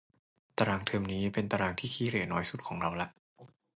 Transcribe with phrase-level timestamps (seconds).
[0.57, 3.07] ตารางเทอมนี้เป็นตารางที่ขี้เหร่น้อยสุดของเราละ